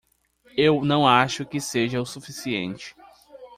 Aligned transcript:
Eu 0.57 0.83
não 0.83 1.07
acho 1.07 1.45
que 1.45 1.61
seja 1.61 2.01
o 2.01 2.05
suficiente 2.07 2.95